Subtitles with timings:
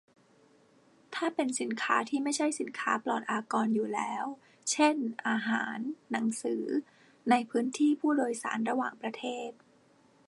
[1.15, 4.25] ถ้าเป็นสินค้าที่ไม่ใช่สินค้าปลอดอากรอยู่แล้ว
[4.71, 4.95] เช่น
[5.27, 5.77] อาหาร
[6.11, 6.63] หนังสือ
[7.29, 9.51] ในพื้นที่ผู้โดยสารระหว่างประเทศ